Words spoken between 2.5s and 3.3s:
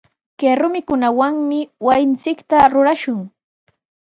rurashun.